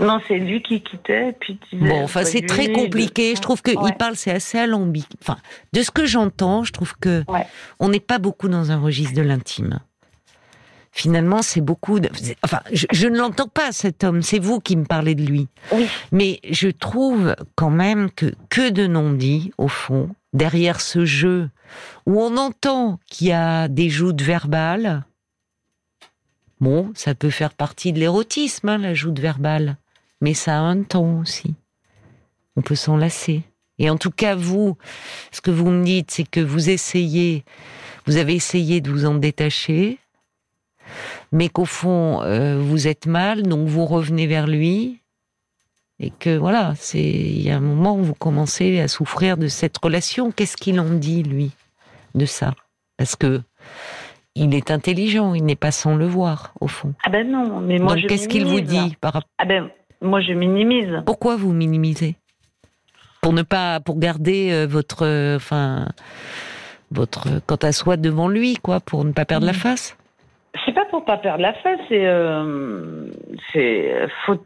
[0.00, 3.34] Non, c'est lui qui quittait, puis Bon, enfin, c'est très de- compliqué.
[3.36, 3.90] Je trouve que Ouais.
[3.90, 5.16] il parle, c'est assez alambiqué.
[5.20, 5.36] Enfin,
[5.72, 7.46] de ce que j'entends, je trouve que Ouais.
[7.78, 9.80] on n'est pas beaucoup dans un registre de l'intime.
[10.92, 12.00] Finalement, c'est beaucoup.
[12.00, 12.08] De...
[12.42, 14.22] Enfin, je, je ne l'entends pas cet homme.
[14.22, 15.46] C'est vous qui me parlez de lui.
[15.72, 15.86] Oui.
[16.10, 21.48] Mais je trouve quand même que que de non-dits au fond derrière ce jeu
[22.06, 25.04] où on entend qu'il y a des joutes verbales.
[26.60, 29.76] Bon, ça peut faire partie de l'érotisme, hein, la joute verbale,
[30.20, 31.54] mais ça a un temps aussi.
[32.56, 33.42] On peut s'en lasser.
[33.78, 34.76] Et en tout cas, vous,
[35.32, 37.44] ce que vous me dites, c'est que vous essayez,
[38.06, 39.98] vous avez essayé de vous en détacher,
[41.32, 45.00] mais qu'au fond, euh, vous êtes mal, donc vous revenez vers lui,
[45.98, 49.48] et que voilà, c'est il y a un moment où vous commencez à souffrir de
[49.48, 50.30] cette relation.
[50.32, 51.52] Qu'est-ce qu'il en dit lui
[52.14, 52.54] de ça?
[52.96, 53.42] Parce que
[54.34, 56.94] il est intelligent, il n'est pas sans le voir au fond.
[57.04, 59.70] Ah ben non, mais moi Donc qu'est-ce qu'il vous dit par rapport Ah ben,
[60.00, 61.02] moi je minimise.
[61.06, 62.16] Pourquoi vous minimisez?
[63.22, 65.88] Pour ne pas, pour garder euh, votre, euh, enfin,
[66.90, 69.56] votre quant à soi devant lui, quoi, pour ne pas perdre la Mm.
[69.56, 69.96] face?
[70.64, 73.06] C'est pas pour pas perdre la face, c'est euh,
[73.52, 74.42] c'est faute.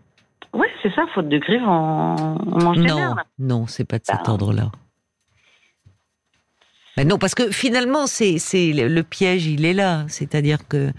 [0.53, 3.99] Ouais, c'est ça, faute de grive, on, on mange des Non, nerfs, non, c'est pas
[3.99, 4.33] de cet Bah.
[4.33, 4.71] ordre-là.
[6.97, 10.05] Mais non, parce que finalement, c'est c'est le, piège, il est là.
[10.09, 10.93] C'est-à-dire que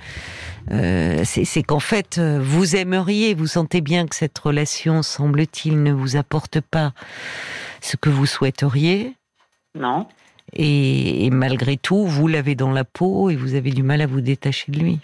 [0.72, 5.94] euh, c'est c'est qu'en fait, vous aimeriez, vous sentez bien que cette relation, semble-t-il, ne
[5.94, 6.94] vous apporte pas
[7.82, 9.14] ce que vous souhaiteriez.
[9.74, 10.08] Non.
[10.54, 14.08] Et, et malgré tout, vous l'avez dans la peau et vous avez du mal à
[14.08, 15.00] vous détacher de lui.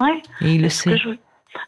[0.00, 0.22] Ouais.
[0.40, 0.98] Et il le que sait.
[0.98, 1.10] je,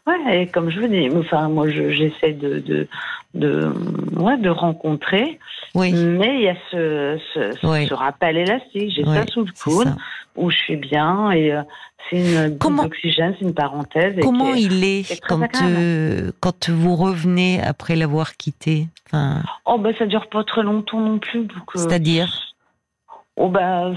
[0.07, 2.87] Ouais, et comme je vous dis, enfin, moi, j'essaie de, de,
[3.33, 3.71] de,
[4.17, 5.39] ouais, de rencontrer.
[5.75, 5.91] Oui.
[5.93, 7.87] Mais il y a ce, ce, Oui.
[7.87, 8.91] ce rappel élastique.
[8.95, 9.95] J'ai Oui, ça sous le coude,
[10.35, 11.61] où je suis bien, et euh,
[12.09, 14.15] c'est une Comment- bulle d'oxygène, c'est une parenthèse.
[14.21, 18.87] Comment est- il est quand, euh, quand vous revenez après l'avoir quitté?
[19.07, 21.41] Enfin, Oh, bah, ça dure pas très longtemps non plus.
[21.41, 21.45] Euh,
[21.75, 22.53] C'est-à-dire?
[23.35, 23.91] Oh, bah.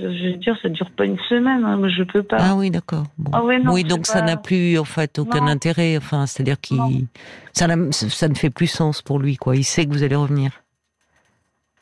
[0.00, 2.36] Je veux dire, ça dure pas une semaine, hein, mais je peux pas.
[2.40, 3.04] Ah oui, d'accord.
[3.18, 3.30] Bon.
[3.34, 5.46] Ah ouais, non, oui, donc ça pas- n'a plus en fait aucun Non.
[5.48, 5.96] intérêt.
[5.96, 6.78] Enfin, c'est-à-dire qu'il
[7.52, 9.56] ça, ça ne fait plus sens pour lui, quoi.
[9.56, 10.52] Il sait que vous allez revenir.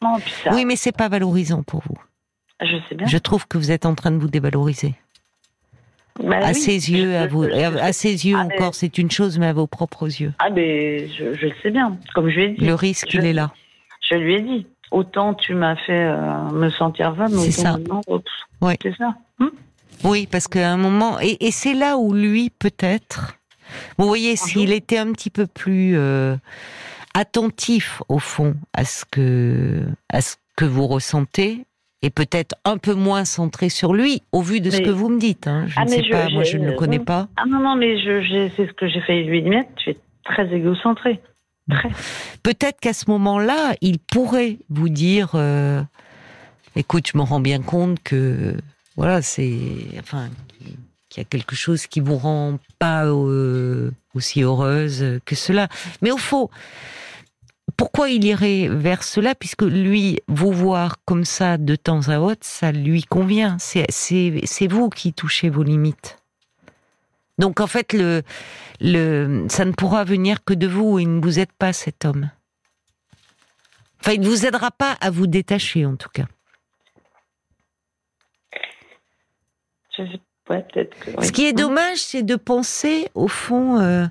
[0.02, 1.98] Non, puis ça, Oui, mais c'est pas valorisant pour vous.
[2.60, 3.06] je sais bien.
[3.06, 4.94] Je trouve que vous êtes en train de vous dévaloriser.
[6.20, 9.10] Bah à oui, ses yeux, à vous, à ses yeux Ah, mais- encore, c'est une
[9.10, 10.32] chose, mais à vos propres yeux.
[10.40, 11.96] Ah, mais je, je le sais bien.
[12.14, 12.64] Comme je lui ai dit.
[12.64, 13.52] Le risque, je- il est là.
[14.10, 14.66] Je lui ai dit.
[14.90, 18.14] Autant tu m'as fait euh, me sentir C'est autant ça.
[18.60, 18.74] Oui.
[18.82, 19.14] C'est ça.
[19.40, 19.50] Hum
[20.04, 23.36] Oui, parce qu'à un moment, et, et c'est là où lui, peut-être,
[23.98, 26.36] vous voyez, s'il était un petit peu plus euh,
[27.14, 31.64] attentif, au fond, à ce que, à ce que vous ressentez,
[32.02, 35.08] et peut-être un peu moins centré sur lui, au vu de ce Mais- que vous
[35.08, 35.48] me dites.
[35.48, 35.64] hein.
[35.66, 37.04] Je Ah, ne mais sais je- pas, moi je- ne le connais hum.
[37.04, 37.26] pas.
[37.36, 37.96] Ah non, non, mais
[38.56, 39.70] c'est ce que j'ai failli lui admettre.
[39.76, 41.20] Tu es très égocentré.
[42.42, 45.82] Peut-être qu'à ce moment-là, il pourrait vous dire, euh,
[46.76, 48.56] écoute, je me rends bien compte que,
[48.96, 49.58] voilà, c'est,
[49.98, 50.28] enfin,
[51.08, 55.68] qu'il y a quelque chose qui vous rend pas euh, aussi heureuse que cela.
[56.02, 56.50] Mais au fond,
[57.76, 59.34] pourquoi il irait vers cela?
[59.34, 63.56] Puisque lui, vous voir comme ça de temps à autre, ça lui convient.
[63.58, 66.18] C'est vous qui touchez vos limites.
[67.38, 68.22] Donc en fait, le,
[68.80, 70.98] le, ça ne pourra venir que de vous.
[70.98, 72.30] Il ne vous aide pas cet homme.
[74.00, 76.26] Enfin, il ne vous aidera pas à vous détacher en tout cas.
[79.96, 81.24] Je sais pas, peut-être que.
[81.24, 84.06] Ce qui est dommage, c'est de penser, au fond, euh,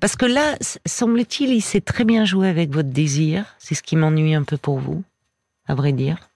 [0.00, 3.56] parce que là, semble-t-il, il sait très bien jouer avec votre désir.
[3.58, 5.02] C'est ce qui m'ennuie un peu pour vous,
[5.66, 6.30] à vrai dire.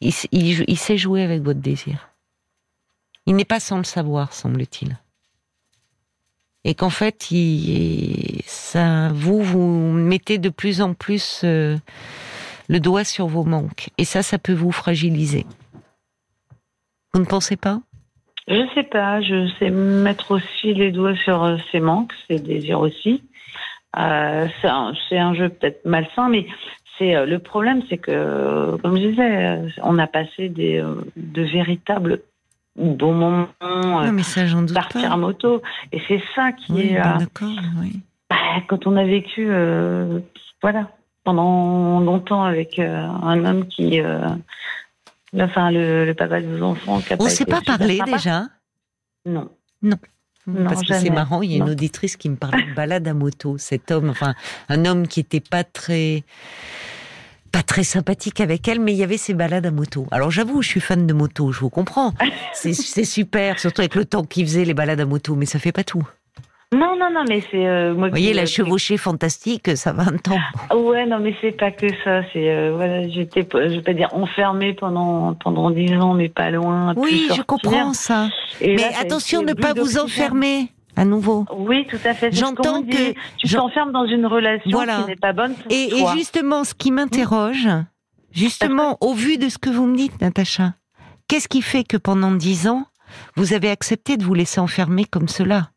[0.00, 2.10] Il sait jouer avec votre désir.
[3.26, 4.96] Il n'est pas sans le savoir, semble-t-il.
[6.64, 7.32] Et qu'en fait,
[8.44, 11.76] ça, vous, vous mettez de plus en plus euh,
[12.68, 13.90] le doigt sur vos manques.
[13.98, 15.46] Et ça, ça peut vous fragiliser.
[17.14, 17.80] Vous ne pensez pas?
[18.48, 22.80] Je sais pas, je sais mettre aussi les doigts sur euh, ses manques, ses désirs
[22.80, 23.22] aussi.
[23.96, 26.46] Euh, c'est un, jeu peut-être malsain, mais
[26.98, 30.82] c'est le problème, c'est que, comme je disais, on a passé des
[31.16, 32.22] de véritables
[32.76, 35.14] bons moments, euh, Non, mais ça, j'en doute partir pas.
[35.14, 35.62] à moto,
[35.92, 37.48] et c'est ça qui Oui, est, ben euh, d'accord,
[37.80, 38.00] oui.
[38.30, 38.36] bah,
[38.68, 40.20] quand on a vécu, euh,
[40.62, 40.90] voilà,
[41.24, 44.28] pendant longtemps avec euh, un homme qui, euh,
[45.40, 48.44] enfin le, le papa de vos enfants, qui a On ne s'est pas parlé déjà
[49.24, 49.50] Non.
[50.68, 51.72] Parce que c'est marrant, il y a une Non.
[51.72, 53.58] auditrice qui me parlait de balade à moto.
[53.58, 54.34] Cet homme, enfin,
[54.68, 56.22] un homme qui était pas très,
[57.50, 60.06] pas très sympathique avec elle, mais il y avait ses balades à moto.
[60.10, 62.12] Alors j'avoue, je suis fan de moto, je vous comprends.
[62.52, 65.72] C'est super, surtout avec le temps qu'il faisait les balades à moto, mais ça fait
[65.72, 66.06] pas tout.
[66.72, 67.92] Non, non, non, mais c'est euh.
[67.92, 70.38] Vous voyez, la chevauchée fantastique, ça va un temps.
[70.76, 72.22] Ouais, non, mais c'est pas que ça.
[72.32, 76.50] C'est euh, voilà, j'étais, je vais pas dire enfermée pendant pendant dix ans, mais pas
[76.50, 76.92] loin.
[76.96, 78.30] Oui, je comprends ça.
[78.60, 81.44] Et Mais là, attention ne pas vous enfermer à nouveau.
[81.56, 82.32] Oui, tout à fait.
[82.32, 83.14] J'entends que- dit.
[83.38, 85.02] tu t'enfermes dans une relation Voilà.
[85.02, 87.68] qui n'est pas bonne pour Et, justement, ce qui m'interroge,
[88.32, 90.74] justement, au vu de ce que vous me dites, Natacha,
[91.28, 92.86] qu'est-ce qui fait que pendant dix ans,
[93.36, 95.70] vous avez accepté de vous laisser enfermer comme cela?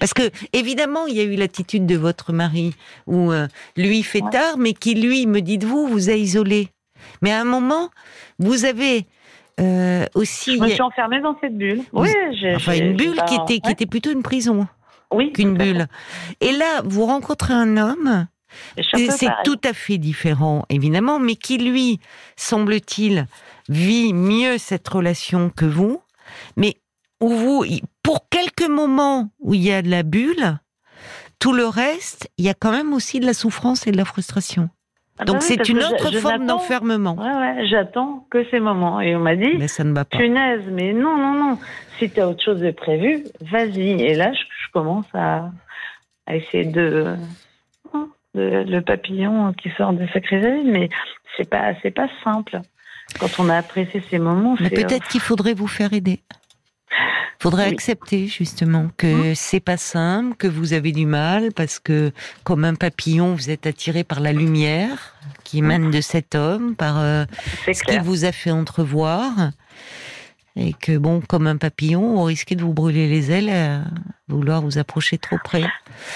[0.00, 2.74] Parce que, évidemment, il y a eu l'attitude de votre mari,
[3.06, 4.30] où euh, lui fait Ouais.
[4.30, 6.68] tard, mais qui, lui, me dites-vous, vous a isolé.
[7.22, 7.90] Mais à un moment,
[8.38, 9.06] vous avez
[9.60, 10.56] euh, aussi...
[10.56, 11.82] Je me suis enfermée dans cette bulle.
[11.92, 12.08] Oui,
[12.40, 12.54] j'ai.
[12.56, 13.72] Enfin, une bulle pas- qui était, qui ouais.
[13.72, 14.66] était plutôt une prison
[15.12, 15.86] Oui, qu'une bulle.
[16.40, 18.26] Et là, vous rencontrez un homme
[18.76, 22.00] C'est tout à fait différent, évidemment, mais qui, lui,
[22.36, 23.26] semble-t-il,
[23.68, 26.00] vit mieux cette relation que vous,
[26.56, 26.76] mais
[27.20, 27.64] où vous,
[28.02, 30.58] pour quelques moments où il y a de la bulle,
[31.38, 34.04] tout le reste, il y a quand même aussi de la souffrance et de la
[34.04, 34.68] frustration.
[35.18, 37.14] Ah bah Donc oui, c'est une je- autre je forme d'enfermement.
[37.14, 39.00] Ouais, ouais, j'attends que ces moments.
[39.00, 40.18] Et on m'a dit, Mais ça ne va pas.
[40.18, 41.58] punaise, mais non, non, non.
[41.98, 44.02] Si tu as autre chose de prévu, vas-y.
[44.02, 45.50] Et là, je, je commence à,
[46.26, 47.14] à essayer de,
[48.34, 50.88] de- le papillon qui sort de sa chrysalide, mais
[51.36, 52.60] c'est pas, c'est pas simple.
[53.20, 56.20] Quand on a apprécié ces moments, Mais euh, peut-être qu'il faudrait vous faire aider.
[57.44, 57.74] Faudrait Oui.
[57.74, 62.10] accepter justement que c'est pas simple, que vous avez du mal parce que
[62.42, 66.98] comme un papillon, vous êtes attiré par la lumière qui émane de cet homme, par
[66.98, 67.26] euh,
[67.70, 69.30] ce qu'il vous a fait entrevoir.
[70.56, 73.82] et que bon, comme un papillon, vous risquez de vous brûler les ailes, à
[74.28, 75.64] vouloir vous approcher trop près.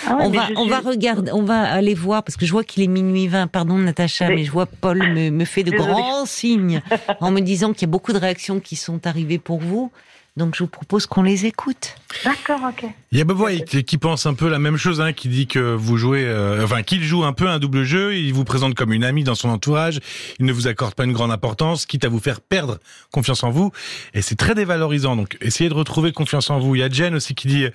[0.06, 2.52] Ah ouais, on va, on suis- va regarder, on va aller voir parce que je
[2.52, 3.48] vois qu'il est minuit 20.
[3.48, 5.90] Pardon, Natacha, Mais- mais je vois Paul me, me fait de Désolée.
[5.92, 6.80] grands signes
[7.20, 9.92] en me disant qu'il y a beaucoup de réactions qui sont arrivées pour vous.
[10.38, 11.96] Donc, je vous propose qu'on les écoute.
[12.24, 12.88] D'accord, ok.
[13.10, 15.46] Il y a Bob White qui pense un peu la même chose, hein, qui dit
[15.46, 18.14] que vous jouez, euh, enfin qu'il joue un peu un double jeu.
[18.16, 19.98] Il vous présente comme une amie dans son entourage.
[20.38, 22.78] Il ne vous accorde pas une grande importance, quitte à vous faire perdre
[23.12, 23.72] confiance en vous.
[24.14, 25.16] Et c'est très dévalorisant.
[25.16, 26.76] Donc, essayez de retrouver confiance en vous.
[26.76, 27.70] Il y a Jen aussi qui dit euh,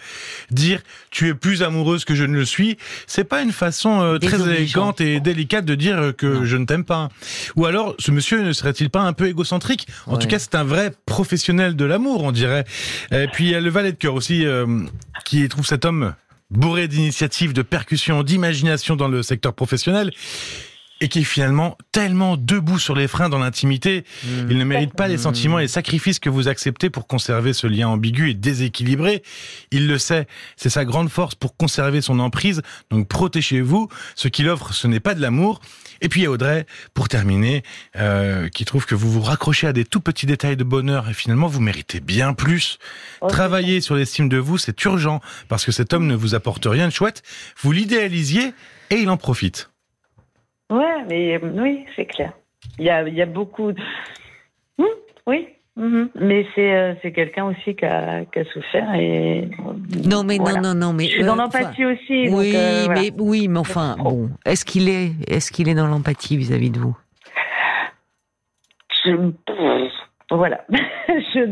[0.49, 2.78] dire tu es plus amoureuse que je ne le suis.
[3.08, 6.45] C'est pas une façon euh, très élégante et délicate de dire que Non.
[6.45, 7.10] je ne t'aime pas.
[7.58, 9.88] Ou alors, ce monsieur ne serait-il pas un peu égocentrique?
[10.08, 10.19] En Ouais.
[10.19, 12.53] tout cas, c'est un vrai professionnel de l'amour, on dirait.
[13.12, 14.66] Et puis il y a le valet de cœur aussi, euh,
[15.26, 16.13] qui trouve cet homme
[16.50, 20.12] bourré d'initiatives, de percussions, d'imagination dans le secteur professionnel,
[21.04, 24.06] et qui est finalement tellement debout sur les freins dans l'intimité.
[24.50, 27.68] Il ne mérite pas les sentiments et les sacrifices que vous acceptez pour conserver ce
[27.68, 29.22] lien ambigu et déséquilibré.
[29.72, 33.89] Il le sait, c'est sa grande force pour conserver son emprise, donc protégez-vous.
[34.16, 35.60] Ce qu'il offre, ce n'est pas de l'amour.
[36.00, 37.63] Et puis il y a Audrey, pour terminer,
[37.98, 41.13] euh, qui trouve que vous vous raccrochez à des tout petits détails de bonheur et
[41.13, 42.80] finalement vous méritez bien plus.
[43.20, 43.30] Ok.
[43.30, 46.88] Travailler sur l'estime de vous, c'est urgent parce que cet homme ne vous apporte rien
[46.88, 47.24] de chouette.
[47.62, 48.54] Vous l'idéalisiez
[48.89, 49.70] et il en profite.
[50.75, 52.33] Ouais, mais euh, oui, c'est clair.
[52.79, 53.71] Il y a, il y a beaucoup.
[53.71, 53.81] de-
[54.79, 54.86] Hmm,
[55.27, 55.47] oui.
[55.75, 56.09] mhm.
[56.15, 59.47] Mais c'est euh, c'est quelqu'un aussi qui a, qui a souffert et.
[60.09, 60.59] Non, mais Voilà.
[60.62, 61.05] non, non, non, mais.
[61.05, 62.25] Je suis dans euh, l'empathie aussi.
[62.25, 63.01] donc, Oui, euh, voilà.
[63.01, 66.79] mais oui, mais enfin, bon, est-ce qu'il est, est-ce qu'il est dans l'empathie vis-à-vis de
[66.79, 66.97] vous?
[69.05, 69.31] Je-
[70.31, 70.65] Voilà.
[71.07, 71.45] je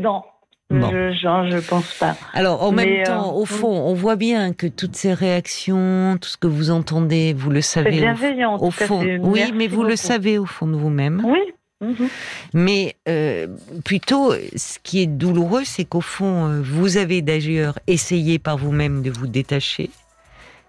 [0.72, 0.90] non.
[0.92, 2.16] Je, genre, je pense pas.
[2.34, 6.18] Alors, en Mais, même euh, temps, au fond, on voit bien que toutes ces réactions,
[6.20, 7.98] tout ce que vous entendez, vous le C'est savez.
[7.98, 8.54] au- bienveillant.
[8.54, 11.22] en Au cas, fond, c'est- oui, mais vous le savez au fond de vous-même.
[11.26, 11.40] Oui.
[11.82, 12.08] mhm.
[12.54, 13.48] Mais euh,
[13.84, 19.02] plutôt, ce qui est douloureux, c'est qu'au fond, euh, vous avez d'ailleurs essayé par vous-même
[19.02, 19.90] de vous détacher.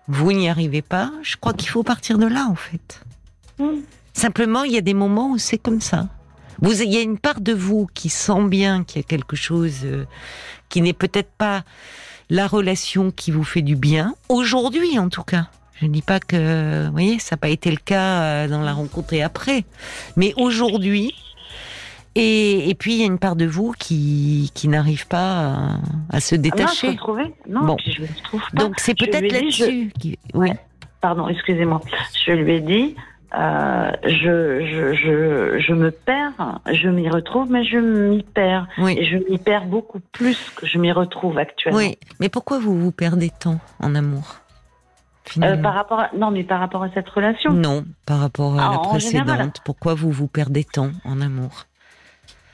[0.09, 1.13] Vous n'y arrivez pas.
[1.23, 3.01] Je crois qu'il faut partir de là, en fait.
[3.59, 3.81] Mm.
[4.15, 6.09] Simplement, il y a des moments où c'est comme ça.
[6.63, 9.37] Vous, il y a une part de vous qui sent bien qu'il y a quelque
[9.37, 10.05] chose euh,
[10.71, 11.65] qui n'est peut-être pas
[12.31, 14.15] la relation qui vous fait du bien.
[14.31, 15.49] Aujourd'hui, en tout cas.
[15.81, 18.63] Je ne dis pas que, vous voyez, ça n'a pas été le cas euh, dans
[18.63, 19.65] la rencontre et après.
[20.17, 21.13] Mais aujourd'hui,
[22.15, 25.55] et, et puis il y a une part de vous qui, qui n'arrive pas
[26.11, 26.91] à, à se Ah non, je détacher.
[26.91, 27.35] peux trouver.
[27.49, 27.77] Non, Bon.
[27.77, 28.63] puis je ne trouve pas.
[28.63, 29.93] Donc c'est Je peut-être je- là-dessus.
[29.99, 30.51] qui- Oui.
[30.51, 30.57] Ouais.
[31.01, 31.81] Pardon, excusez-moi.
[32.25, 32.95] Je lui ai dit,
[33.35, 38.67] euh, je, je, je, je me perds, je m'y retrouve, mais je m'y perds.
[38.79, 38.97] Oui.
[38.99, 41.79] Et je m'y perds beaucoup plus que je m'y retrouve actuellement.
[41.79, 41.97] Oui.
[42.21, 44.37] Mais pourquoi vous vous perdez tant en amour
[45.43, 47.53] Euh, par rapport à, non, mais par rapport à cette relation.
[47.53, 49.27] Non, par rapport à Ah, la en précédente.
[49.29, 49.51] général.
[49.65, 51.65] Pourquoi vous vous perdez tant en amour?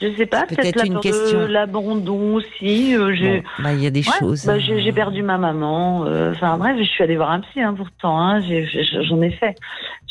[0.00, 1.40] Je sais pas, peut-être la une question.
[1.40, 2.94] de l'abandon aussi.
[2.94, 4.44] euh, j'ai, Bon, bah, Il y a des Ouais, choses.
[4.46, 6.02] bah, j'ai, j'ai perdu ma maman.
[6.30, 8.16] Enfin bref, je suis allée voir un psy hein, pourtant.
[8.20, 8.40] Hein,
[9.02, 9.56] j'en ai fait.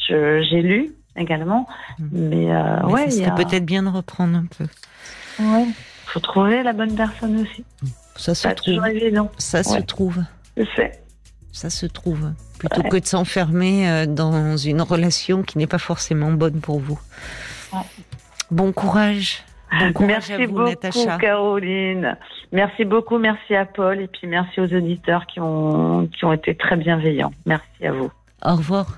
[0.08, 1.67] J'ai lu également,
[2.00, 2.08] Hmm.
[2.12, 4.65] mais, euh, Mais ouais, serait a- peut-être bien de reprendre un peu.
[5.43, 5.65] ouais,
[6.06, 7.63] faut trouver la bonne personne aussi.
[8.15, 8.86] Ça se pas trouve.
[8.88, 9.30] évident.
[9.38, 10.24] Ça se trouve.
[10.58, 10.91] Je sais.
[11.52, 12.32] Ça se trouve.
[12.60, 12.89] Plutôt Ouais.
[12.89, 17.00] que de s'enfermer euh, dans une relation qui n'est pas forcément bonne pour vous.
[17.74, 17.80] Ouais.
[18.52, 19.43] Bon courage.
[19.72, 21.17] Bon courage Merci à vous, beaucoup, Natacha.
[21.17, 22.17] Caroline.
[22.52, 26.56] Merci beaucoup, merci à Paul et puis merci aux auditeurs qui ont, qui ont été
[26.56, 27.34] très bienveillants.
[27.46, 28.10] Merci à vous.
[28.43, 28.98] Au revoir.